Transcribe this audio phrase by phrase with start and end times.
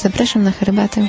[0.00, 1.08] Zapraszam na herbatę.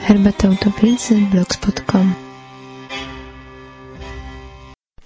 [0.00, 2.14] Herbata Utopilicy blogspot.com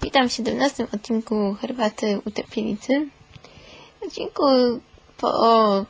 [0.01, 3.07] Witam w 17 odcinku Herbaty Utopielicy.
[4.01, 4.43] W odcinku
[5.17, 5.85] po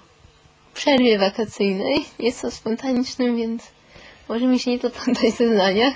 [0.73, 2.05] przerwie wakacyjnej.
[2.19, 3.63] Jest to spontanicznym, więc
[4.29, 5.93] może mi się nie to poddać zeznaniach.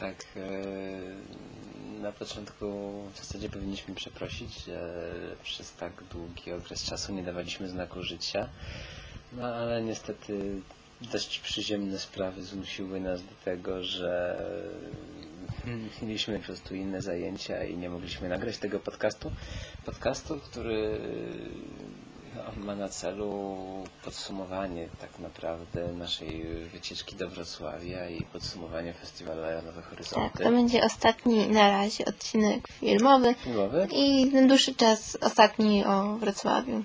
[0.00, 1.19] Tak, e,
[2.00, 5.04] na początku w zasadzie powinniśmy przeprosić, że
[5.42, 8.48] przez tak długi okres czasu nie dawaliśmy znaku życia.
[9.32, 10.60] No ale niestety
[11.12, 14.36] dość przyziemne sprawy zmusiły nas do tego, że
[16.02, 19.32] mieliśmy po prostu inne zajęcia i nie mogliśmy nagrać tego podcastu.
[19.84, 21.00] Podcastu, który
[22.56, 23.56] no, ma na celu
[24.04, 30.38] podsumowanie tak naprawdę naszej wycieczki do Wrocławia i podsumowanie festiwalu Nowe Horyzonty.
[30.38, 33.88] Tak, to będzie ostatni na razie odcinek filmowy Filmowy?
[33.92, 36.82] i na dłuższy czas ostatni o Wrocławiu.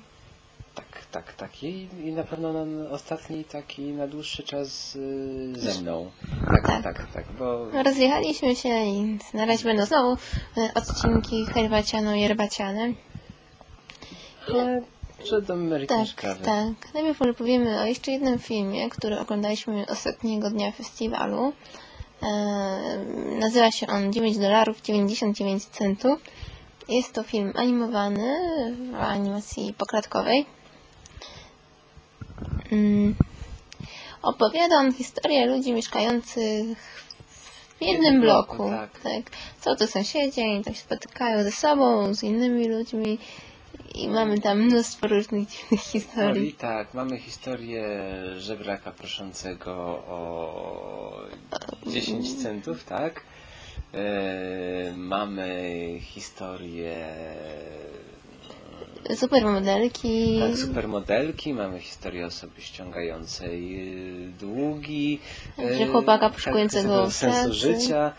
[0.76, 1.64] Tak, tak, tak.
[1.64, 6.12] I, i na pewno na ostatni taki na dłuższy czas y, ze mną.
[6.46, 10.18] Tak, tak, tak, tak, bo Rozjechaliśmy się i na razie będą znowu
[10.58, 12.94] e, odcinki herbaciano-jerbaciane.
[14.54, 14.82] ale
[15.48, 16.46] do merytum Tak, sprawy.
[16.46, 16.94] tak.
[16.94, 21.54] Najpierw może powiemy o jeszcze jednym filmie, który oglądaliśmy ostatniego dnia festiwalu.
[22.24, 22.28] E,
[23.40, 26.20] nazywa się on 9 dolarów 99 centów.
[26.90, 28.36] Jest to film animowany
[28.92, 30.46] w animacji poklatkowej.
[32.72, 33.16] Mm.
[34.22, 36.78] Opowiada on historię ludzi mieszkających
[37.80, 38.70] w jednym bloku.
[38.70, 39.00] tak.
[39.00, 39.24] tak.
[39.62, 43.18] Są to sąsiedzi, oni tam się spotykają ze sobą, z innymi ludźmi
[43.96, 46.50] i mamy tam mnóstwo różnych dziwnych No historii.
[46.50, 47.84] i tak, mamy historię
[48.38, 49.72] żebraka proszącego
[50.08, 51.22] o
[51.88, 53.24] 10 centów, tak?
[53.94, 55.60] E, mamy
[56.02, 57.06] historię
[59.16, 60.40] Supermodelki.
[60.40, 63.80] tak, supermodelki, mamy historię osoby ściągającej
[64.28, 65.20] y, długi,
[65.78, 67.54] Że chłopaka tak, poszukującego sensu pracy.
[67.54, 68.12] życia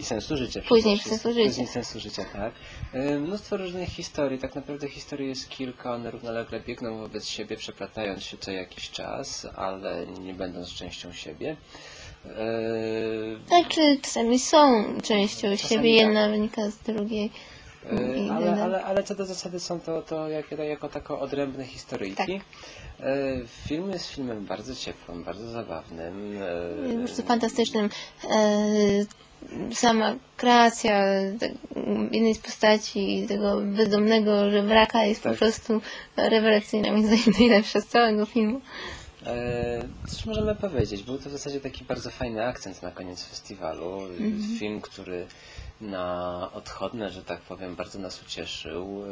[0.00, 0.60] i sensu życia.
[0.68, 1.48] Później sensu życia.
[1.48, 2.52] Później sensu życia, tak.
[2.94, 8.22] Y, Mnóstwo różnych historii, tak naprawdę historii jest kilka, one równolegle biegną wobec siebie, przeplatając
[8.22, 11.56] się co jakiś czas, ale nie będąc częścią siebie.
[12.26, 12.28] Y,
[13.48, 16.06] Znaczy czasami są częścią Czasami siebie, tak.
[16.06, 17.30] jedna wynika z drugiej.
[17.92, 22.16] E, Ale, ale, ale co do zasady są to, to jak, jako tako odrębne historyjki.
[22.16, 22.28] Tak.
[23.00, 26.42] E, Film jest filmem bardzo ciepłym, bardzo zabawnym.
[26.92, 27.88] e, prostu fantastycznym.
[29.74, 31.04] Sama kreacja
[32.12, 35.32] jednej z postaci tego bezdomnego żebraka jest Tak.
[35.32, 35.80] po prostu
[36.16, 38.60] rewelacyjna, moim zdaniem najlepsza z całego filmu.
[39.26, 41.02] E, Cóż możemy powiedzieć?
[41.02, 44.00] Był to w zasadzie taki bardzo fajny akcent na koniec festiwalu.
[44.02, 44.58] Mhm.
[44.58, 45.26] Film, który
[45.80, 49.02] na odchodne, że tak powiem, bardzo nas ucieszył.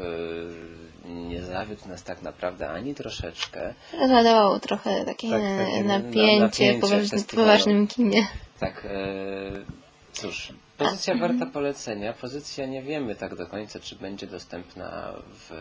[1.05, 3.75] E, Nie zawiódł nas tak naprawdę ani troszeczkę.
[4.01, 8.27] Rozładowało trochę takie, Tak, takie na- napięcie, napięcie po poważnym, poważnym kinie.
[8.61, 9.78] Tak, e,
[10.21, 12.13] cóż, pozycja warta polecenia.
[12.13, 15.53] Pozycja nie wiemy tak do końca, czy będzie dostępna w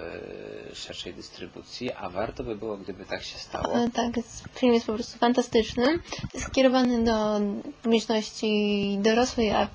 [0.72, 3.76] e, szerszej dystrybucji, a warto by było, gdyby tak się stało.
[3.76, 4.14] E, Tak,
[4.56, 6.00] film jest po prostu fantastyczny.
[6.40, 7.40] Skierowany do
[7.84, 9.68] publiczności dorosłej, a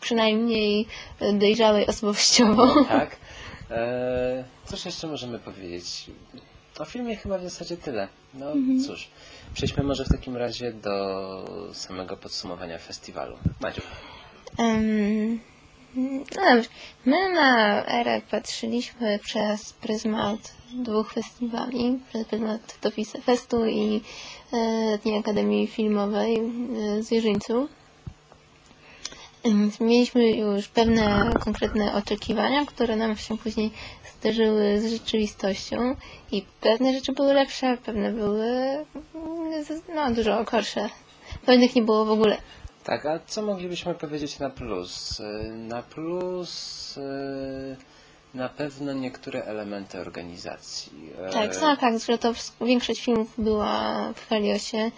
[0.00, 0.86] przynajmniej
[1.32, 2.74] dojrzałej osobowościowo.
[2.88, 3.16] Tak.
[3.70, 6.06] E, cóż jeszcze możemy powiedzieć?
[6.78, 8.08] O filmie chyba w zasadzie tyle.
[8.34, 8.46] No
[8.86, 9.08] cóż,
[9.54, 13.36] przejdźmy może w takim razie do samego podsumowania festiwalu.
[13.60, 13.82] Madziu.
[14.58, 15.40] Em,
[15.96, 16.68] no dobrze.
[17.04, 24.00] My na erę patrzyliśmy przez pryzmat dwóch festiwali, przez pryzmat Topis Festu i
[24.52, 27.68] e, Dnia Akademii Filmowej e, z Jeżyńcu.
[29.44, 33.70] Em, Mieliśmy już pewne konkretne oczekiwania, które nam się później
[34.18, 35.96] zderzyły z rzeczywistością
[36.32, 40.90] i pewne rzeczy były lepsze, pewne były mm, no, dużo gorsze.
[41.46, 42.36] Pewnych nie było w ogóle.
[42.90, 45.20] Tak, a co moglibyśmy powiedzieć na plus?
[45.20, 47.76] E, Na plus e,
[48.34, 50.92] na pewno niektóre elementy organizacji.
[51.18, 54.90] E, Tak, sam fakt, że to większość filmów była w Heliosie.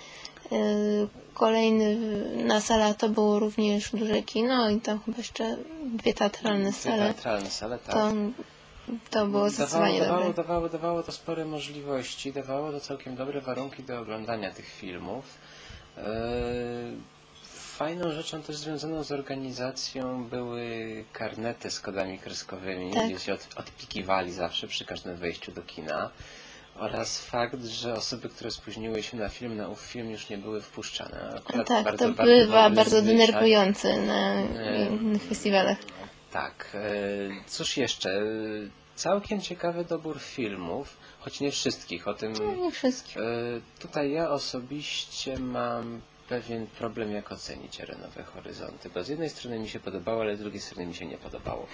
[1.34, 1.96] Kolejny
[2.44, 7.14] na sala to było również duże kino i tam chyba jeszcze dwie teatralne dwie sale.
[7.14, 7.94] Teatralne sale, tak.
[7.94, 8.12] To,
[9.10, 10.42] to było zdecydowanie dawało, dawało, dobre.
[10.44, 15.24] dawało, dawało to spore możliwości, dawało to całkiem dobre warunki do oglądania tych filmów.
[17.72, 23.06] E, Fajną rzeczą też związaną z organizacją były karnety z kodami kreskowymi, Tak.
[23.08, 26.10] gdzie się od, odpikiwali zawsze przy każdym wejściu do kina.
[26.76, 30.60] Oraz fakt, że osoby, które spóźniły się na film, na ów film już nie były
[30.60, 31.34] wpuszczane.
[31.36, 33.16] Akurat Tak, bardzo, to bardzo bywa bardzo zwyczaj.
[33.26, 34.86] denerwujące na Nie.
[34.86, 35.78] innych festiwalach.
[36.32, 36.70] tak.
[36.74, 36.88] E,
[37.46, 38.10] cóż jeszcze?
[38.10, 38.22] E,
[38.94, 42.08] Całkiem ciekawy dobór filmów, choć nie wszystkich.
[42.08, 43.16] O tym No, nie wszystkich.
[43.16, 43.20] e,
[43.78, 46.00] tutaj ja osobiście mam
[46.32, 50.40] pewien problem, jak ocenić Arenowe Horyzonty, bo z jednej strony mi się podobało, ale z
[50.40, 51.66] drugiej strony mi się nie podobało.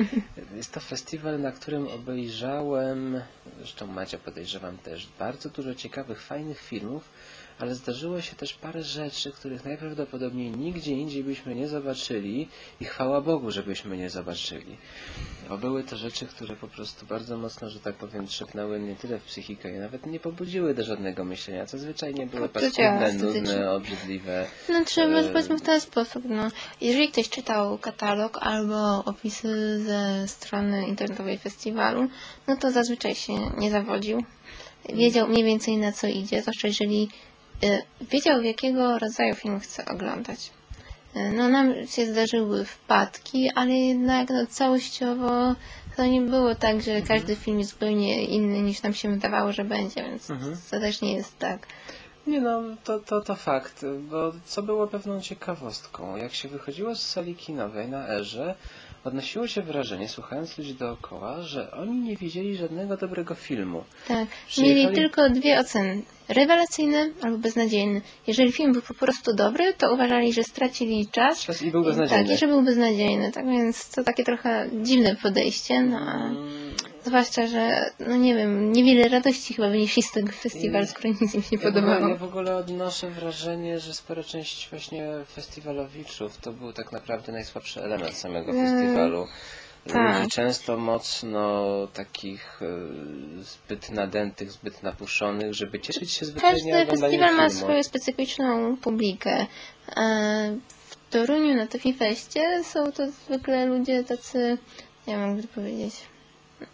[0.56, 3.20] Jest to festiwal, na którym obejrzałem,
[3.58, 7.08] zresztą Macia podejrzewam też, bardzo dużo ciekawych, fajnych filmów,
[7.58, 12.48] ale zdarzyło się też parę rzeczy, których najprawdopodobniej nigdzie indziej byśmy nie zobaczyli
[12.80, 14.76] i chwała Bogu, żebyśmy nie zobaczyli.
[15.48, 19.18] Bo były to rzeczy, które po prostu bardzo mocno, że tak powiem, trzepnęły nie tyle
[19.18, 24.46] w psychikę i nawet nie pobudziły do żadnego myślenia, co zwyczajnie były paskudne, nudne, obrzydliwe.
[24.68, 26.48] No trzeba, powiedzmy w ten sposób, no.
[26.80, 32.08] Jeżeli ktoś czytał katalog albo opisy ze strony internetowej festiwalu,
[32.48, 34.22] no to zazwyczaj się nie zawodził.
[34.94, 37.08] Wiedział mniej więcej na co idzie, zwłaszcza jeżeli
[38.00, 40.50] wiedział jakiego rodzaju film chce oglądać.
[41.14, 45.54] E, No nam się zdarzyły wpadki, ale jednak no, całościowo
[45.96, 49.64] to nie było tak, że każdy film jest zupełnie inny niż nam się wydawało, że
[49.64, 50.56] będzie, więc Mhm.
[50.70, 51.66] to też nie jest tak.
[52.26, 57.02] Nie no, to, to, to fakt, bo co było pewną ciekawostką, jak się wychodziło z
[57.02, 58.54] sali kinowej na Erze,
[59.04, 63.84] odnosiło się wrażenie, słuchając ludzi dookoła, że oni nie widzieli żadnego dobrego filmu.
[64.08, 66.02] Tak, Przyjechali- mieli tylko dwie oceny.
[66.28, 68.00] Rewelacyjny albo beznadziejny.
[68.26, 71.40] Jeżeli film był po prostu dobry, to uważali, że stracili czas.
[71.44, 72.24] Czas i był beznadziejny.
[72.24, 73.32] Tak, i że był beznadziejny.
[73.32, 75.82] Tak więc to takie trochę dziwne podejście.
[75.82, 76.74] No, a Mm,
[77.04, 81.42] zwłaszcza, że no nie wiem, niewiele radości chyba wynieśli z tego festiwalu, skoro nic im
[81.42, 82.08] się nie Ja podobało.
[82.08, 87.82] ja w ogóle odnoszę wrażenie, że spora część właśnie festiwalowiczów to był tak naprawdę najsłabszy
[87.82, 89.26] element samego Mm, festiwalu.
[89.92, 90.16] Tak.
[90.18, 92.66] Ludzi często mocno takich e,
[93.42, 97.60] zbyt nadętych, zbyt napuszonych, żeby cieszyć się zwyczajnie Każdy festiwal ma filmu.
[97.62, 99.46] swoją specyficzną publikę.
[99.96, 100.56] E,
[100.88, 104.58] W Toruniu na Tefifeście są to zwykle ludzie tacy,
[105.06, 105.94] nie wiem, jakby to powiedzieć.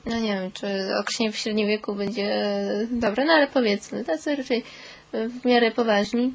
[0.07, 0.67] No nie wiem, czy
[1.01, 2.57] określenie w średnim wieku będzie
[2.91, 4.65] dobre, no ale powiedzmy, tacy raczej
[5.13, 6.33] w miarę poważni.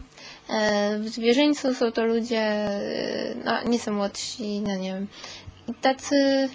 [0.49, 5.07] E, W zwierzyńcu są to ludzie, e, no nie są młodsi, no nie wiem,
[5.67, 6.49] i tacy,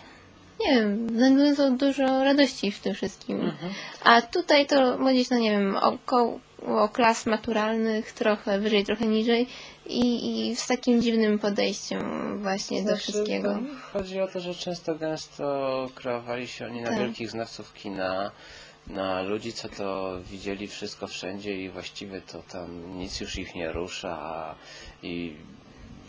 [0.66, 3.40] nie wiem, znajdują dużo radości w tym wszystkim.
[3.40, 3.72] Mhm.
[4.04, 6.40] A tutaj to młodzież, no nie wiem, około
[6.92, 9.46] klas maturalnych, trochę wyżej, trochę niżej
[9.86, 12.02] i, i z takim dziwnym podejściem
[12.42, 13.48] właśnie do Znaczy, wszystkiego.
[13.54, 16.98] to Chodzi o to, że często gęsto kreowali się oni na Tak.
[16.98, 18.30] wielkich znawców kina,
[18.86, 23.72] na ludzi, co to widzieli wszystko wszędzie i właściwie to tam nic już ich nie
[23.72, 24.54] rusza
[25.02, 25.36] i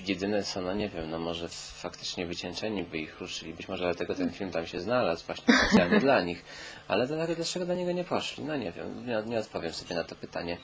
[0.10, 4.16] jedyne co, no nie wiem, no może faktycznie wycieńczeni by ich ruszyli, być może dlatego
[4.16, 6.46] ten film tam się znalazł, właśnie specjalnie dla nich,
[6.88, 10.16] ale dlaczego do niego nie poszli, no nie wiem, nie, nie odpowiem sobie na to
[10.16, 10.58] pytanie.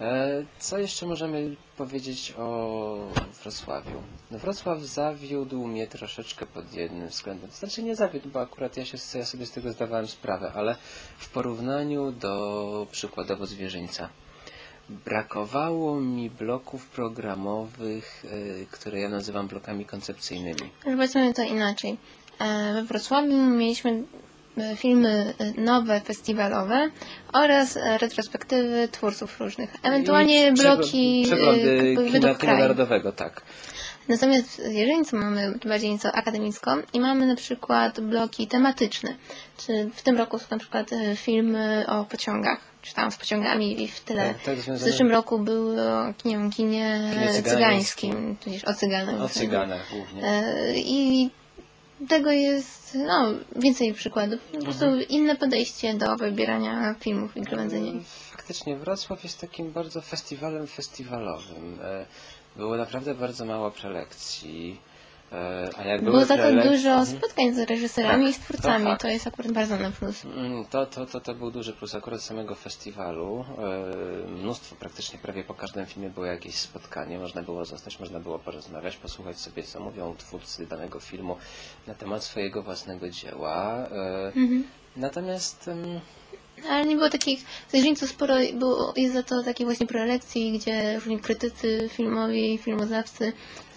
[0.00, 2.96] E, Co jeszcze możemy powiedzieć o
[3.42, 4.02] Wrocławiu?
[4.30, 7.50] No Wrocław zawiódł mnie troszeczkę pod jednym względem.
[7.50, 10.76] Znaczy nie zawiódł, bo akurat ja, się, ja sobie z tego zdawałem sprawę, ale
[11.18, 14.08] w porównaniu do przykładowo zwierzyńca.
[14.88, 18.24] Brakowało mi bloków programowych,
[18.62, 20.70] e, które ja nazywam blokami koncepcyjnymi.
[20.84, 21.96] Powiedzmy to inaczej.
[22.38, 24.02] E, We Wrocławiu mieliśmy
[24.58, 26.90] e, filmy nowe, festiwalowe
[27.32, 29.70] oraz retrospektywy twórców różnych.
[29.82, 33.42] Ewentualnie I bloki przegl- Przeglądy kina, narodowego, tak.
[34.08, 39.14] Natomiast w Zwierzyńcu mamy bardziej nieco akademicko i mamy na przykład bloki tematyczne.
[39.56, 43.88] Czy w tym roku są na przykład filmy o pociągach, czy tam z pociągami i
[43.88, 44.34] w tyle.
[44.34, 48.36] Tak, tak, w zeszłym roku był o nie wiem, kinie, Kinie cygańskim.
[48.36, 49.20] tudzież o cyganach.
[49.20, 50.24] O cyganach głównie.
[50.24, 51.30] E, I
[52.08, 54.40] tego jest no, więcej przykładów.
[54.40, 55.08] Po prostu Mhm.
[55.08, 57.92] inne podejście do wybierania filmów i gromadzenia.
[57.92, 58.06] ich.
[58.06, 61.78] Faktycznie Wrocław jest takim bardzo festiwalem festiwalowym.
[61.82, 62.06] E,
[62.56, 64.80] Było naprawdę bardzo mało prelekcji.
[65.32, 67.06] E, A jak Było za to prelek- dużo Mhm.
[67.06, 68.84] spotkań z reżyserami Tak, i z twórcami.
[68.84, 69.04] to To, fakt.
[69.12, 70.24] jest akurat bardzo na plus.
[70.24, 73.44] Mm, To, to, to, to był duży plus akurat samego festiwalu.
[73.58, 77.18] E, Mnóstwo, praktycznie prawie po każdym filmie było jakieś spotkanie.
[77.18, 81.36] Można było zostać, można było porozmawiać, posłuchać sobie, co mówią twórcy danego filmu
[81.86, 83.74] na temat swojego własnego dzieła.
[83.92, 84.64] E, Mhm.
[84.96, 85.70] Natomiast
[86.70, 90.94] Ale nie było takich, w Zwierzyńcu sporo było, jest za to takich właśnie prelekcji, gdzie
[90.98, 93.32] różni krytycy filmowi, filmoznawcy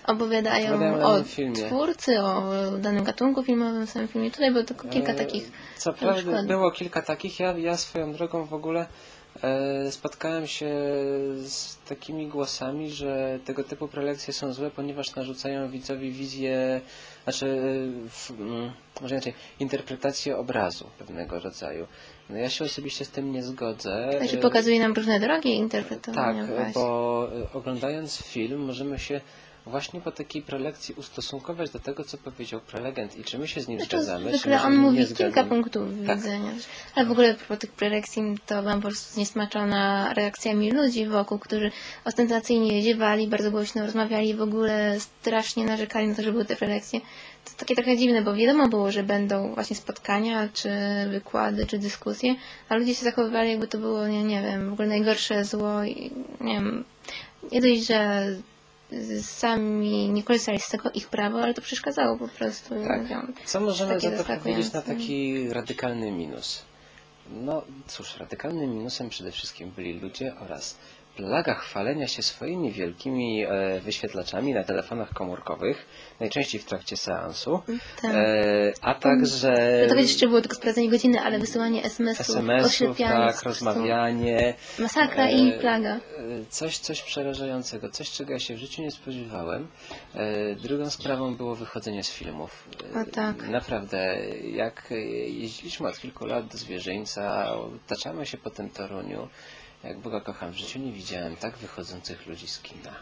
[0.07, 1.55] opowiadają Opowiadają o filmie.
[1.55, 4.31] twórcy, o danym gatunku filmowym, samym filmie.
[4.31, 7.39] Tutaj było tylko kilka E, takich Co prawda było kilka takich.
[7.39, 8.85] Ja, ja swoją drogą w ogóle
[9.43, 10.69] e, spotkałem się
[11.43, 16.81] z takimi głosami, że tego typu prelekcje są złe, ponieważ narzucają widzowi wizję,
[17.23, 21.87] znaczy, e, w, mm, może inaczej, interpretację obrazu pewnego rodzaju.
[22.29, 24.11] No ja się osobiście z tym nie zgodzę.
[24.17, 26.73] Znaczy pokazuje nam różne drogi tak, interpretowania właśnie.
[26.73, 29.21] bo oglądając film możemy się
[29.65, 33.67] właśnie po takiej prelekcji ustosunkować do tego, co powiedział prelegent i czy my się z
[33.67, 36.17] nim To zgadzamy, zwykle on mówi kilka punktów Tak.
[36.17, 36.51] widzenia.
[36.95, 41.71] Ale w ogóle po tych prelekcji to byłam po prostu zniesmaczona reakcjami ludzi wokół, którzy
[42.05, 46.99] ostentacyjnie ziewali, bardzo głośno rozmawiali, w ogóle strasznie narzekali na to, że były te prelekcje.
[47.45, 50.69] To takie trochę dziwne, bo wiadomo było, że będą właśnie spotkania, czy
[51.09, 52.35] wykłady, czy dyskusje,
[52.69, 56.11] a ludzie się zachowywali jakby to było, nie, nie wiem, w ogóle najgorsze zło i
[56.41, 56.83] nie wiem,
[57.51, 58.27] nie dość, że
[59.21, 62.75] sami nie korzystali z tego ich prawa, ale to przeszkadzało po prostu.
[62.87, 63.01] Tak.
[63.01, 63.33] ludziom.
[63.45, 66.61] Co możemy za to powiedzieć na taki radykalny minus?
[67.29, 70.77] No cóż, radykalnym minusem przede wszystkim byli ludzie oraz
[71.15, 75.85] plaga chwalenia się swoimi wielkimi e, wyświetlaczami na telefonach komórkowych,
[76.19, 77.61] najczęściej w trakcie seansu,
[78.01, 78.11] Tak.
[78.15, 79.51] e, a także
[79.89, 84.53] To kiedyś jeszcze było tylko sprawdzenie godziny, ale wysyłanie SMS-ów, SMS-ów, tak, rozmawianie.
[84.79, 85.95] Masakra e, i plaga.
[85.95, 85.99] e,
[86.49, 89.67] Coś, coś przerażającego, coś czego ja się w życiu nie spodziewałem.
[90.15, 92.67] E, Drugą sprawą było wychodzenie z filmów.
[92.95, 93.47] E, O tak.
[93.47, 94.17] Naprawdę,
[94.53, 94.95] jak e,
[95.29, 97.47] jeździliśmy od kilku lat do zwierzyńca,
[97.87, 99.27] taczamy się po tym Toruniu,
[99.83, 102.95] jak Boga kocham, w życiu nie widziałem tak wychodzących ludzi z kina.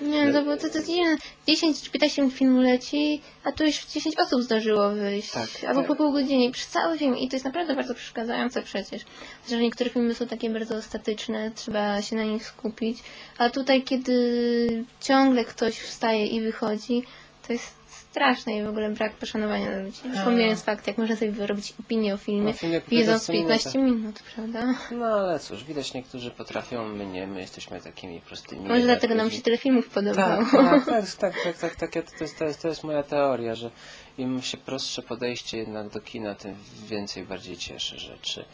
[0.00, 1.16] Nie, to, było- to, to, nie,
[1.46, 5.30] 10 czy 15 minut filmu leci, a tu już 10 osób zdążyło wyjść.
[5.30, 5.88] Tak, albo tak.
[5.88, 7.16] po pół godziny przez cały film.
[7.16, 9.02] I to jest naprawdę bardzo przeszkadzające przecież.
[9.48, 12.98] Że niektóre filmy są takie bardzo statyczne, trzeba się na nich skupić.
[13.38, 17.02] A tutaj, kiedy ciągle ktoś wstaje i wychodzi,
[17.46, 17.75] to jest
[18.16, 20.00] straszne i w ogóle brak poszanowania dla ludzi.
[20.24, 24.22] Pomijając fakt, jak można sobie wyrobić opinię o filmie, O filmie wiedząc 15 15 minut,
[24.34, 24.74] prawda?
[24.90, 28.68] No ale cóż, widać niektórzy potrafią, my nie, my jesteśmy takimi prostymi.
[28.68, 30.42] Może dlatego nam się tyle filmów podobało.
[30.52, 33.02] Tak, tak, tak, tak, tak, tak, tak, ja- to, jest, to, jest, to jest moja
[33.02, 33.70] teoria, że
[34.18, 36.56] im się prostsze podejście jednak do kina, tym
[36.88, 38.44] więcej bardziej cieszy rzeczy.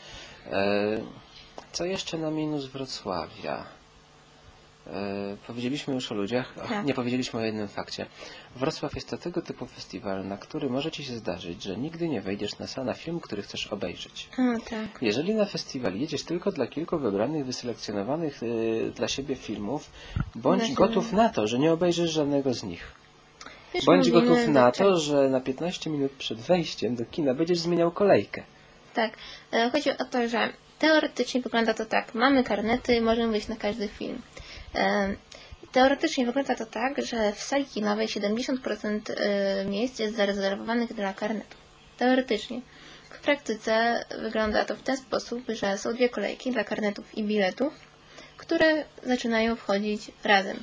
[0.53, 1.01] E,
[1.73, 3.65] co jeszcze na minus Wrocławia?
[4.87, 6.87] E, powiedzieliśmy już o ludziach, Ach, Tak.
[6.87, 8.07] nie powiedzieliśmy o jednym fakcie.
[8.57, 12.21] Wrocław jest to tego typu festiwal, na który może Ci się zdarzyć, że nigdy nie
[12.21, 14.29] wejdziesz na salę na film, który chcesz obejrzeć.
[14.39, 15.03] A, tak.
[15.03, 19.91] Jeżeli na festiwal jedziesz tylko dla kilku wybranych, wyselekcjonowanych y, dla siebie filmów,
[20.35, 20.75] bądź Właśnie.
[20.75, 22.93] gotów na to, że nie obejrzysz żadnego z nich.
[23.75, 24.77] Już Bądź gotów na tak.
[24.77, 28.43] to, że na 15 minut przed wejściem do kina będziesz zmieniał kolejkę.
[28.95, 29.13] Tak.
[29.53, 30.49] E, Chodzi o to, że
[30.79, 32.15] teoretycznie wygląda to tak.
[32.15, 34.23] Mamy karnety, możemy wyjść na każdy film.
[35.73, 41.61] Teoretycznie wygląda to tak, że w sali kinowej 70% e, miejsc jest zarezerwowanych dla karnetów.
[41.99, 42.61] Teoretycznie.
[43.11, 47.73] W praktyce wygląda to w ten sposób, że są dwie kolejki dla karnetów i biletów,
[48.37, 50.63] które zaczynają wchodzić razem.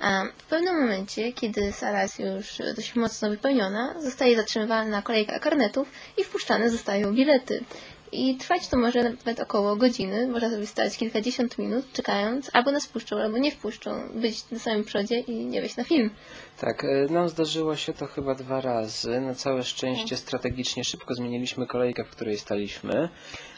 [0.00, 5.88] A w pewnym momencie, kiedy sala jest już dość mocno wypełniona, zostaje zatrzymywana kolejka karnetów
[6.16, 7.64] i wpuszczane zostają bilety.
[8.12, 10.26] I trwać to może nawet około godziny.
[10.28, 14.84] Można sobie stać kilkadziesiąt minut, czekając, albo nas wpuszczą, albo nie wpuszczą, być na samym
[14.84, 16.10] przodzie i nie wejść na film.
[16.60, 19.20] Tak, y, nam zdarzyło się to chyba dwa razy.
[19.20, 23.08] Na całe szczęście strategicznie szybko zmieniliśmy kolejkę, w której staliśmy.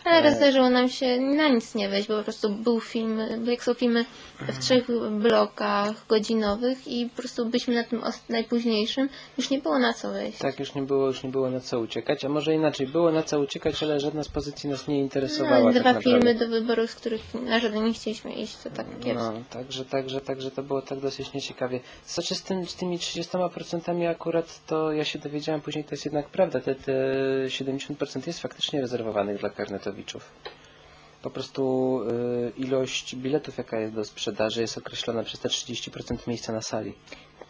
[0.04, 3.62] Ale raz zdarzyło nam się na nic nie wejść, bo po prostu był film, jak
[3.62, 4.04] są filmy
[4.40, 9.08] w trzech blokach godzinowych i po prostu byliśmy na tym najpóźniejszym,
[9.38, 10.38] już nie było na co wejść.
[10.38, 13.22] Tak, już nie było, już nie było na co uciekać, a może inaczej, było na
[13.22, 15.58] co uciekać, ale żadna z pozycji nas nie interesowała.
[15.58, 16.10] No, tak dwa naprawdę.
[16.10, 19.32] filmy do wyboru, z których na żaden nie chcieliśmy iść, to tak kiepsko.
[19.32, 21.80] No, także, także, także to było tak dosyć nieciekawie.
[22.06, 26.28] Znaczy z, tym, z tymi 30% akurat to ja się dowiedziałem później, to jest jednak
[26.28, 26.60] prawda.
[26.60, 26.92] Te, te
[27.46, 29.50] 70% jest faktycznie rezerwowanych dla
[31.22, 36.52] Po prostu y, ilość biletów, jaka jest do sprzedaży, jest określona przez te 30% miejsca
[36.52, 36.94] na sali.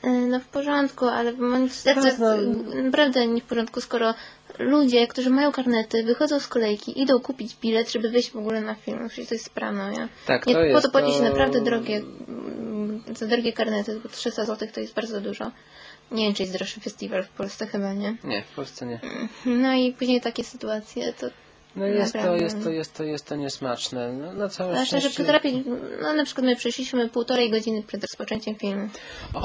[0.03, 2.37] E, No w porządku, ale moim zdaniem to jest no.
[2.83, 4.15] naprawdę nie w porządku, skoro
[4.59, 8.75] ludzie, którzy mają karnety, wychodzą z kolejki, idą kupić bilet, żeby wejść w ogóle na
[8.75, 9.09] film.
[9.09, 9.51] Przecież to jest
[9.99, 10.09] nie?
[10.27, 14.01] Tak, nie to po jest to płaci się to- naprawdę drogie, mm, za drogie karnety,
[14.03, 15.51] bo 300 zł to jest bardzo dużo.
[16.11, 18.17] Nie wiem, czy jest droższy festiwal w Polsce, chyba nie.
[18.25, 19.01] Nie, w Polsce nie.
[19.47, 21.27] No i później takie sytuacje, to
[21.76, 24.12] No jest to, jest to, jest to, jest to niesmaczne.
[24.12, 25.25] No, na całe Zwłaszcza, że szczęście...
[25.25, 25.64] potrafi,
[26.02, 28.88] no na przykład my przyszliśmy półtorej godziny przed rozpoczęciem filmu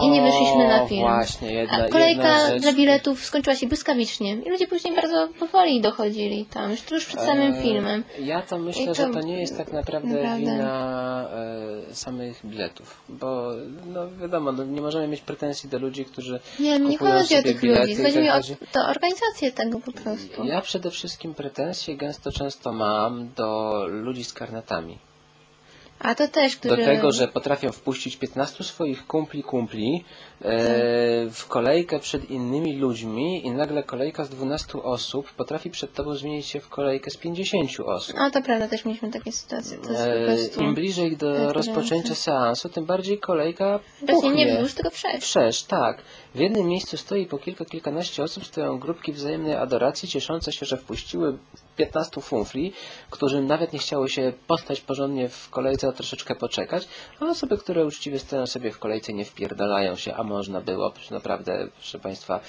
[0.03, 1.01] i nie wyszliśmy na film.
[1.01, 2.61] właśnie, jedna, A kolejka rzecz...
[2.61, 7.19] dla biletów skończyła się błyskawicznie i ludzie później bardzo powoli dochodzili tam, już tuż przed
[7.19, 8.03] samym E, filmem.
[8.19, 10.39] Ja to myślę, to- że to nie jest tak naprawdę naprawdę.
[10.39, 11.29] wina
[11.89, 13.51] e, samych biletów, bo
[13.93, 17.63] no wiadomo, no, nie możemy mieć pretensji do ludzi, którzy Nie, nie chodzi o tych
[17.63, 18.39] ludzi, chodzi tak mi o
[18.71, 20.43] to organizację tego po prostu.
[20.43, 24.97] Ja przede wszystkim pretensje gęsto często mam do ludzi z karnetami.
[25.99, 26.85] A to też, Do który...
[26.85, 30.03] tego, że potrafią wpuścić 15 swoich kumpli kumpli
[30.41, 30.51] e,
[31.31, 36.45] w kolejkę przed innymi ludźmi i nagle kolejka z 12 osób potrafi przed tobą zmienić
[36.45, 38.15] się w kolejkę z 50 osób.
[38.17, 39.77] No to prawda, też mieliśmy takie sytuacje.
[39.89, 40.63] E.
[40.63, 45.23] Im bliżej do tak, rozpoczęcia seansu, tym bardziej kolejka Właśnie nie wzdłuż, tylko przecież.
[45.23, 46.01] Wszerz, tak.
[46.35, 50.77] W jednym miejscu stoi po kilka, kilkanaście osób, stoją grupki wzajemnej adoracji, cieszące się, że
[50.77, 51.37] wpuściły
[51.79, 52.73] 15 funfli,
[53.09, 56.87] którym nawet nie chciało się postać porządnie w kolejce, a troszeczkę poczekać,
[57.19, 61.67] a osoby, które uczciwie stoją sobie w kolejce, nie wpierdalają się, a można było, naprawdę,
[61.75, 62.39] proszę Państwa,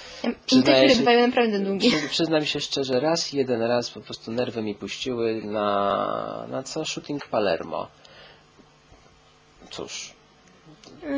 [0.45, 1.89] przyznaję się, naprawdę długie.
[1.89, 6.85] przy, przyznam się szczerze, raz, jeden raz po prostu nerwy mi puściły na, na co?
[6.85, 7.87] Shooting Palermo.
[9.69, 10.13] Cóż,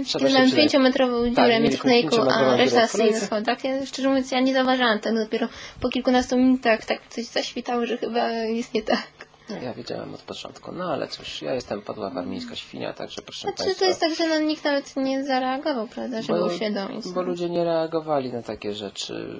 [0.04, 0.54] przyznać.
[0.56, 3.64] pięciometrową dziurę Tak, mieliśmy kolejką, pięciometrową a reszta dziurę w stoi na schodach.
[3.64, 5.20] Ja, szczerze mówiąc, ja nie zauważyłam tego.
[5.20, 5.48] Dopiero
[5.82, 9.08] po kilkunastu minutach tak coś zaświtało, że chyba jest nie tak.
[9.50, 13.42] no, ja wiedziałem od początku, no ale cóż, ja jestem podła warmińska świnia, także proszę
[13.42, 13.80] Znaczy, Państwa.
[13.80, 17.08] to jest tak, że no, nikt nawet nie zareagował, prawda, żeby uświadomić.
[17.08, 19.40] bo ludzie nie reagowali na takie rzeczy.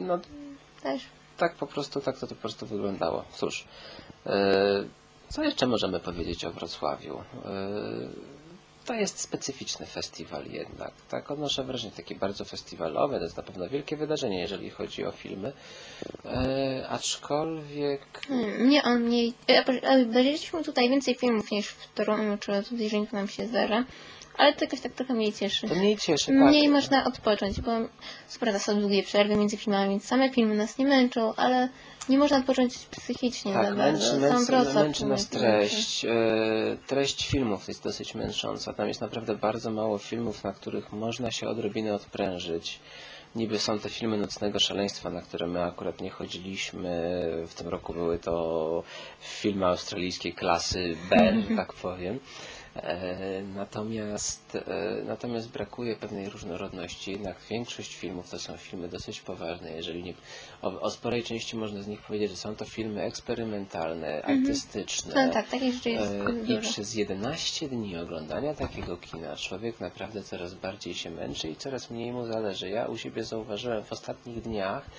[0.00, 0.18] No
[0.82, 1.02] Też.
[1.36, 3.24] tak po prostu, tak to, to po prostu wyglądało.
[3.32, 3.64] Cóż,
[4.26, 4.32] yy,
[5.28, 7.14] co jeszcze możemy powiedzieć o Wrocławiu?
[7.44, 8.35] Yy,
[8.86, 10.92] to jest specyficzny festiwal jednak.
[11.08, 13.18] Tak, odnoszę wrażenie takie bardzo festiwalowe.
[13.18, 15.52] To jest na pewno wielkie wydarzenie, jeżeli chodzi o filmy.
[16.24, 18.02] Yy, aczkolwiek
[18.58, 19.34] Mnie on mniej...
[19.48, 23.84] e, e, Obejrzeliśmy tutaj więcej filmów niż w Toruniu, czy tutaj Żeńku nam się zdarza.
[24.38, 25.68] Ale to jakoś tak trochę mniej cieszy.
[25.68, 26.26] to mniej cieszy.
[26.26, 26.34] Tak.
[26.34, 27.70] Mniej można odpocząć, bo
[28.28, 31.68] co prawda są długie przerwy między filmami, więc same filmy nas nie męczą, ale
[32.08, 34.16] nie można odpocząć psychicznie za Tak, bardzo.
[34.20, 36.04] męczy, Sam męczy, męczy nas mnie treść.
[36.04, 36.08] E,
[36.86, 38.72] treść filmów jest dosyć męcząca.
[38.72, 42.80] Tam jest naprawdę bardzo mało filmów, na których można się odrobinę odprężyć.
[43.36, 46.90] Niby są te filmy Nocnego Szaleństwa, na które my akurat nie chodziliśmy.
[47.46, 48.82] W tym roku były to
[49.20, 52.18] filmy australijskiej klasy B, że tak powiem.
[52.82, 57.12] E, Natomiast, e, natomiast brakuje pewnej różnorodności.
[57.12, 59.72] Jednak większość filmów to są filmy dosyć poważne.
[59.72, 60.14] Jeżeli nie,
[60.62, 65.26] o, o sporej części można z nich powiedzieć, że są to filmy eksperymentalne, artystyczne.
[65.26, 70.22] No tak, takich rzeczy jest E, I przez 11 dni oglądania takiego kina człowiek naprawdę
[70.22, 72.68] coraz bardziej się męczy i coraz mniej mu zależy.
[72.68, 74.90] Ja u siebie zauważyłem w ostatnich dniach,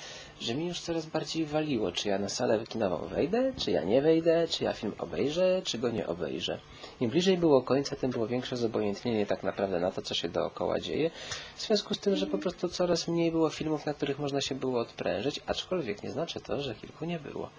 [0.42, 4.02] że mi już coraz bardziej waliło, czy ja na salę kinową wejdę, czy ja nie
[4.02, 6.60] wejdę, czy ja film obejrzę, czy go nie obejrzę.
[7.00, 10.80] Im bliżej było końca, tym było większe zobojętnienie tak naprawdę na to, co się dookoła
[10.80, 11.10] dzieje.
[11.56, 14.56] W związku z tym, że po prostu coraz mniej było filmów, na których można się
[14.56, 17.50] było odprężyć, aczkolwiek nie znaczy to, że kilku nie było.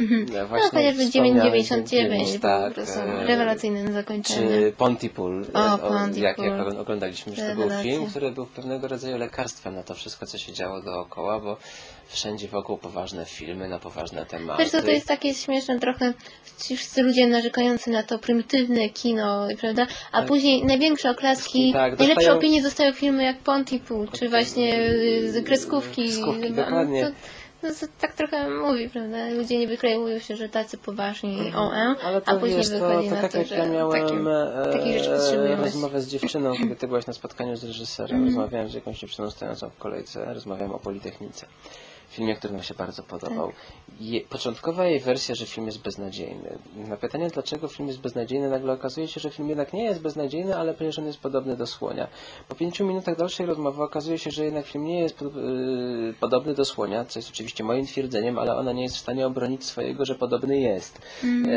[0.00, 0.06] Ja
[0.42, 4.48] No właśnie chociażby wspomniałem 999, tak, e, rewelacyjne zakończenia.
[4.48, 6.22] czy Pontypool, O, e, o, Pontypool.
[6.22, 10.26] jak, jak oglądaliśmy, że to był film, który był pewnego rodzaju lekarstwem na to wszystko,
[10.26, 11.56] co się działo dookoła, bo
[12.08, 14.62] wszędzie wokół poważne filmy na poważne tematy.
[14.62, 16.12] Wiesz co, to jest takie śmieszne trochę,
[16.64, 19.86] ci wszyscy ludzie narzekający na to prymitywne kino, prawda?
[20.12, 24.78] A później największe oklaski, Tak, najlepsze dostają- opinie dostają filmy jak Pontypool, czy właśnie
[25.36, 26.04] y, kreskówki.
[26.04, 26.62] Kreskówki, chyba.
[26.64, 27.02] dokładnie.
[27.02, 27.14] No to,
[27.62, 29.28] no to tak trochę mówi, prawda?
[29.30, 31.96] Ludzie niby kreują się, że tacy poważni Mhm.
[32.04, 33.92] Ale to a później wiesz, to, wychodzi to na tak to, jak że ja miałem
[34.08, 35.62] takie, e, takich rzeczy potrzebujemy.
[35.64, 38.26] rozmowę z dziewczyną, kiedy ty byłaś na spotkaniu z reżyserem, Mhm.
[38.26, 41.46] rozmawiałem z jakąś dziewczyną stojącą w kolejce, rozmawiałem o Politechnice.
[42.08, 43.46] Filmie, który nam się bardzo podobał.
[43.46, 43.56] Tak.
[44.00, 46.58] Je, początkowa jej wersja, że film jest beznadziejny.
[46.76, 50.56] Na pytanie, dlaczego film jest beznadziejny, nagle okazuje się, że film jednak nie jest beznadziejny,
[50.56, 52.08] ale przecież on jest podobny do Słonia.
[52.48, 56.54] Po pięciu minutach dalszej rozmowy okazuje się, że jednak film nie jest pod, yy, podobny
[56.54, 60.04] do Słonia, co jest oczywiście moim twierdzeniem, ale ona nie jest w stanie obronić swojego,
[60.04, 61.02] że podobny jest.
[61.24, 61.56] Mhm.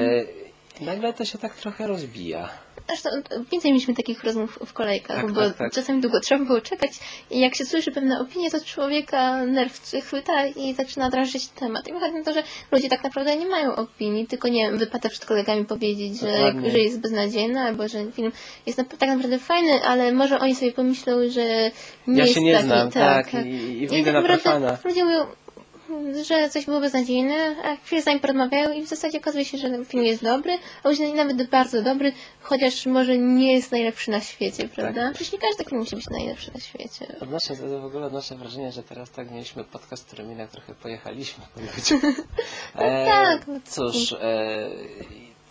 [0.80, 2.50] E, nagle to się tak trochę rozbija.
[2.88, 3.10] Zresztą
[3.52, 5.74] więcej mieliśmy takich rozmów w kolejkach, Tak, bo tak, tak.
[5.74, 6.92] czasami długo trzeba było czekać
[7.32, 11.88] i jak się słyszy pewne opinie, to człowieka nerw chwyta i zaczyna drążyć temat.
[11.88, 15.10] I wychodzi na to, że ludzie tak naprawdę nie mają opinii, tylko nie wiem, wypada
[15.10, 18.32] przed kolegami powiedzieć, że, że jest beznadziejny, albo że film
[18.66, 21.72] jest na, tak naprawdę fajny, ale może oni sobie pomyślą, że
[22.08, 23.46] nie Ja jest się nie taki, znam, tak, tak.
[23.46, 25.26] i, i I wyjdę tak naprawdę ludzie mówią,
[26.26, 29.86] że coś było beznadziejne, a chwilę zanim porozmawiają i w zasadzie okazuje się, że ten
[29.86, 34.70] film jest dobry, a później nawet bardzo dobry, chociaż może nie jest najlepszy na świecie,
[34.70, 35.02] prawda?
[35.04, 35.14] Tak.
[35.14, 37.16] Przecież nie każdy film musi być najlepszy na świecie.
[37.22, 41.62] Odnoszę w ogóle odnoszę wrażenie, że teraz tak mieliśmy podcast, którym jednak trochę pojechaliśmy po
[41.62, 42.16] ludziach.
[42.76, 44.70] E, tak, no Cóż, e,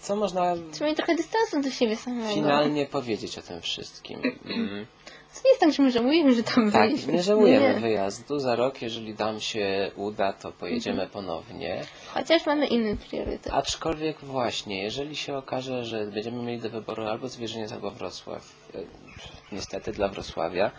[0.00, 2.34] co można Trzeba mieć trochę dystansu do siebie samego.
[2.34, 4.20] finalnie powiedzieć o tym wszystkim?
[5.34, 7.12] To nie jest tak, że my żałujemy, że tam tak, byliśmy.
[7.12, 7.80] nie żałujemy Nie.
[7.80, 8.38] wyjazdu.
[8.38, 11.82] Za rok, jeżeli nam się uda, to pojedziemy ponownie.
[12.14, 13.52] Chociaż mamy inny priorytet.
[13.52, 18.78] Aczkolwiek właśnie, jeżeli się okaże, że będziemy mieli do wyboru albo Zwierzyniec, albo Wrocław, e,
[19.52, 20.70] niestety dla Wrocławia,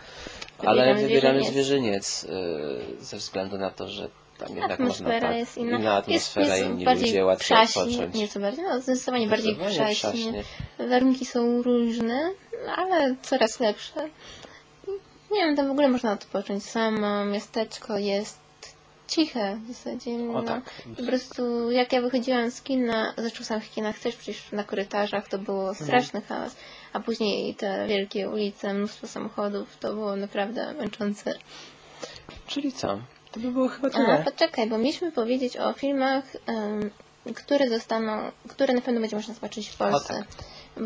[0.58, 2.20] ale Wybieramy wybieramy Zwierzyniec.
[2.20, 2.26] Zwierzyniec
[3.00, 5.78] e, ze względu na to, że Tam jednak Atmosfera można, tak, jest inna.
[5.78, 8.14] inna atmosfera, jest, inni ludzie, łatwiej przaśni, odpocząć.
[8.14, 9.94] nieco bardziej, no zdecydowanie bardziej przaśnie.
[9.94, 10.44] przaśnie.
[10.78, 12.30] Warunki są różne,
[12.76, 14.08] ale coraz lepsze.
[15.32, 16.64] Nie wiem, tam w ogóle można odpocząć.
[16.64, 18.38] Samo miasteczko jest
[19.08, 20.10] ciche w zasadzie.
[20.10, 20.42] O no.
[20.42, 20.70] tak.
[20.96, 25.28] Po prostu jak ja wychodziłam z kina, zresztą w samych kinach też przecież na korytarzach
[25.28, 26.56] to było straszny chaos,
[26.92, 31.34] a później te wielkie ulice, mnóstwo samochodów, to było naprawdę męczące.
[32.46, 32.98] Czyli co?
[33.32, 34.22] To by było chyba A, tyle.
[34.24, 36.90] poczekaj, bo mieliśmy powiedzieć o filmach, em,
[37.34, 40.14] które zostaną, które na pewno będzie można zobaczyć w Polsce.
[40.14, 40.26] tak.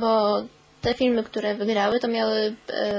[0.01, 0.43] Bo
[0.87, 2.95] te filmy, które wygrały, to miały e,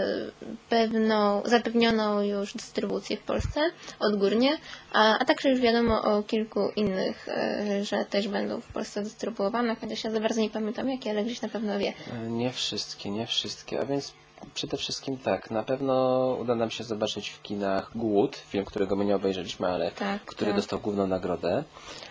[0.70, 3.60] pewną, zapewnioną już dystrybucję w Polsce
[4.00, 4.58] odgórnie,
[4.94, 9.76] a, a także już wiadomo o kilku innych, e, że też będą w Polsce dystrybuowane,
[9.82, 11.94] chociaż ja za bardzo nie pamiętam jakie, ale gdzieś na pewno wie.
[12.14, 14.14] E, Nie wszystkie, nie wszystkie, a więc
[14.54, 19.06] przede wszystkim tak, na pewno uda nam się zobaczyć w kinach Głód, film, którego my
[19.06, 20.56] nie obejrzeliśmy, ale Tak, który tak.
[20.56, 21.64] dostał główną nagrodę.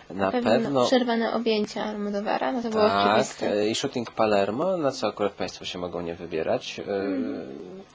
[0.09, 0.85] Na Pewno, pewno...
[0.85, 3.51] przerwane objęcia Almodovara, no to było Tak, oczywiste.
[3.53, 6.79] e, i shooting Palermo, na co akurat Państwo się mogą nie wybierać.
[6.79, 6.83] E,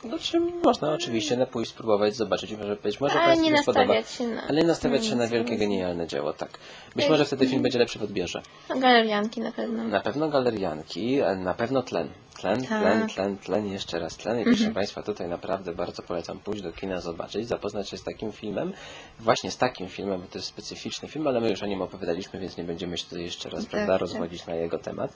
[0.09, 3.85] No czym można oczywiście na pójść spróbować, zobaczyć, może być może Ale Państwu nie spodoba.
[3.95, 4.43] nastawiać się na...
[4.49, 6.51] Ale nie nastawiać się na wielkie, genialne dzieło, tak.
[6.97, 8.43] Być może wtedy film będzie lepszy w odbiorze.
[8.69, 9.85] No, galerianki na pewno.
[9.85, 12.09] Na pewno galerianki, na pewno tlen.
[12.43, 12.81] Tlen, Tak.
[12.83, 14.41] tlen, tlen, tlen, jeszcze raz tlen.
[14.41, 18.33] I proszę Państwa, tutaj naprawdę bardzo polecam pójść do kina, zobaczyć, zapoznać się z takim
[18.33, 18.73] filmem.
[19.21, 22.41] Właśnie z takim filmem, bo to jest specyficzny film, ale my już o nim opowiadaliśmy,
[22.41, 24.01] więc nie będziemy się tutaj jeszcze raz, Tak, prawda, tak.
[24.01, 25.13] rozwodzić na jego temat.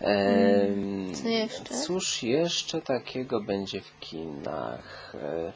[0.00, 1.74] Ehm, Co jeszcze?
[1.74, 5.12] Cóż jeszcze takiego będzie w kinach?
[5.14, 5.52] E,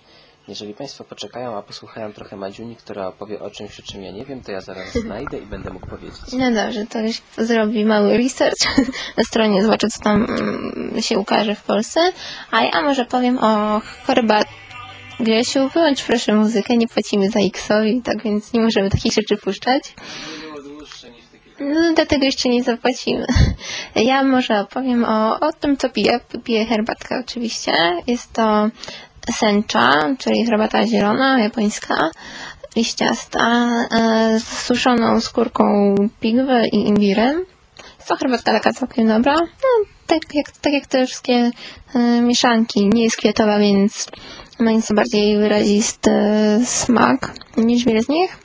[0.49, 4.25] Jeżeli Państwo poczekają, a posłuchają trochę Madziuni, która opowie o czymś, o czym ja nie
[4.25, 6.21] wiem, to ja zaraz znajdę i będę mógł powiedzieć.
[6.33, 8.79] No dobrze, to już zrobi mały research
[9.17, 12.01] na stronie, zobaczę co tam mm, się ukaże w Polsce.
[12.51, 14.47] A ja może powiem o herbat.
[15.21, 19.95] Grzesiu, wyłącz proszę muzykę, nie płacimy za X-owi, tak więc nie możemy takich rzeczy puszczać.
[21.61, 23.27] No, dlatego jeszcze nie zapłacimy.
[23.97, 26.21] Ja może opowiem o, o tym, co piję.
[26.45, 27.73] Piję herbatkę oczywiście.
[28.07, 28.71] Jest to
[29.33, 32.11] sencha, czyli herbata zielona, japońska,
[32.77, 37.45] liściasta, e, z suszoną skórką pigwy i imbirem.
[37.97, 39.35] Jest to herbatka taka całkiem dobra.
[39.35, 41.51] No, tak, jak, tak jak te wszystkie
[41.95, 42.89] e, mieszanki.
[42.89, 44.09] Nie jest kwiatowa, więc
[44.59, 46.11] ma nieco bardziej wyrazisty
[46.65, 48.39] smak niż wiele z nich.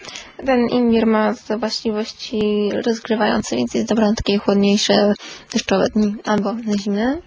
[0.45, 5.13] Ten imbir ma właściwości rozgrywające, więc jest dobra na takie chłodniejsze,
[5.53, 7.17] deszczowe dni albo na zimne.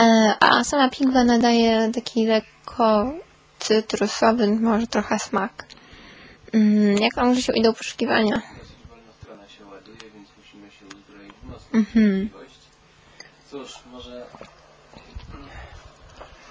[0.00, 2.26] E, A sama pigwa nadaje taki
[2.68, 3.12] lekko
[3.58, 5.66] cytrusowy, może trochę smak.
[6.52, 8.42] Mm, Jak tam się idą poszukiwania?
[8.88, 12.28] wolna strona się ładuje, więc musimy się uzbroić w mocną Mhm.
[13.50, 14.26] Cóż, może...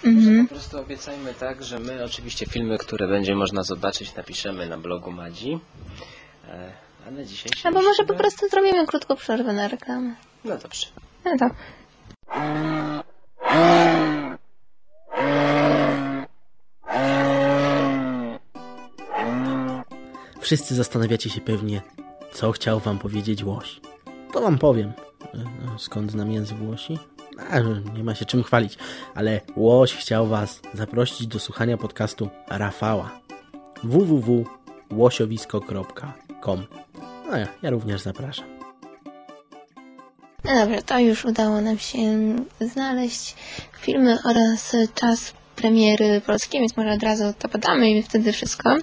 [0.03, 0.35] Mhm.
[0.35, 4.77] Może po prostu obiecajmy tak, że my oczywiście filmy, które będzie można zobaczyć, napiszemy na
[4.77, 5.59] blogu Madzi.
[6.47, 6.71] E,
[7.07, 10.15] A na dzisiaj się Albo może po prostu zrobimy krótką przerwę na reklamę.
[10.43, 10.87] No dobrze.
[11.25, 11.45] No to.
[20.53, 21.81] Wszyscy zastanawiacie się pewnie,
[22.33, 23.81] co chciał wam powiedzieć Łoś.
[24.33, 24.93] To wam powiem.
[25.33, 26.99] No, Skąd znam język Łosi?
[27.49, 27.59] A,
[27.95, 28.77] nie ma się czym chwalić,
[29.15, 33.19] ale Łoś chciał was zaprosić do słuchania podcastu Rafała.
[33.83, 36.63] www.łosiowisko.com
[37.29, 38.45] No ja, ja również zapraszam.
[40.43, 41.97] No dobrze, to już udało nam się
[42.61, 43.35] znaleźć
[43.79, 48.77] filmy oraz czas premiery polskiej, więc może od razu to podamy i wtedy wszystko.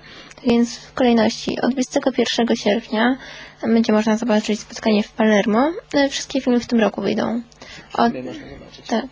[0.47, 3.17] Więc w kolejności od 21 sierpnia
[3.63, 5.73] będzie można zobaczyć spotkanie w Palermo.
[5.95, 7.43] E, Wszystkie filmy w tym roku wyjdą.
[7.95, 8.13] Od,
[8.87, 9.07] tak.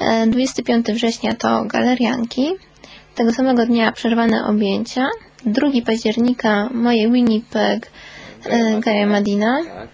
[0.00, 2.50] E, 25 września to Galerianki.
[3.14, 5.06] Tego samego dnia Przerwane objęcia.
[5.46, 7.90] 2 października Moje Winnipeg
[8.44, 9.58] e, Gaja Madina.
[9.64, 9.88] Tak.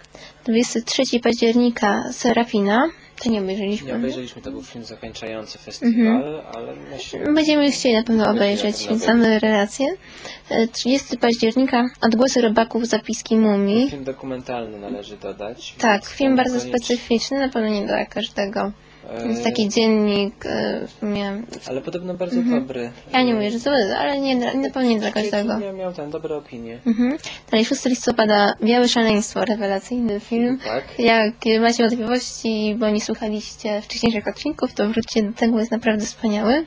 [0.45, 2.89] 23 października Serafina.
[3.23, 3.95] To nie Nie obejrzeliśmy.
[3.97, 7.33] obejrzeliśmy, to był film zakończający festiwal, ale myślę...
[7.35, 9.87] Będziemy chcieli na pewno obejrzeć, na więc pewno mamy relację.
[10.51, 13.91] E, 30 października Odgłosy robaków, zapiski mumii.
[13.91, 15.75] Film dokumentalny należy dodać.
[15.79, 18.73] Tak, więc film bardzo koniecznie- specyficzny, na pewno nie dla każdego.
[19.15, 22.81] E, Jest taki dziennik, e, w sumie, Ale podobno bardzo dobry.
[22.81, 22.93] Mhm.
[23.13, 25.59] ja nie mówię, że zły, ale nie, dla- na pewno nie dla każdego.
[25.59, 26.79] Miał, miał tam dobre opinie.
[26.87, 27.19] Mhm.
[27.51, 30.59] Dalej 6 listopada Białe Szaleństwo, rewelacyjny film.
[30.65, 30.85] Tak.
[30.99, 36.65] Jak macie wątpliwości, bo nie słuchaliście wcześniejszych odcinków, to wróćcie do tego, jest naprawdę wspaniały.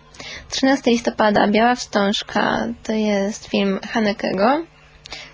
[0.51, 4.61] 13 listopada Biała Wstążka to jest film Hanekego.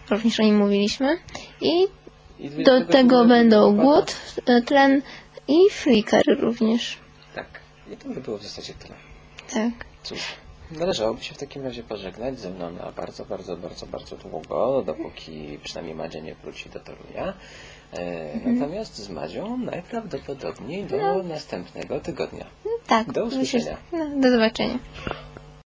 [0.09, 1.17] Również o nim mówiliśmy.
[1.61, 1.71] I
[2.39, 4.15] I do 22 tego będą listopada- Głód,
[4.45, 5.01] e, Tlen
[5.47, 6.97] i Flicker również.
[7.35, 7.47] Tak.
[7.93, 8.95] I to by było w zasadzie tyle.
[9.53, 9.85] Tak.
[10.03, 10.19] Cóż.
[10.71, 15.59] Należałoby się w takim razie pożegnać ze mną na bardzo, bardzo, bardzo, bardzo długo, dopóki
[15.63, 17.33] przynajmniej Madzia nie wróci do Torunia.
[17.93, 22.45] E, Natomiast z Madzią najprawdopodobniej do następnego tygodnia.
[22.87, 23.77] Tak, Do usłyszenia.
[23.91, 24.79] No, do zobaczenia.